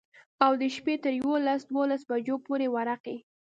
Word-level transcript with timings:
او 0.45 0.51
د 0.61 0.63
شپي 0.75 0.95
تر 1.03 1.11
يوولس 1.21 1.61
دولسو 1.73 2.05
بجو 2.09 2.35
پورې 2.45 2.67
ورقې. 2.75 3.17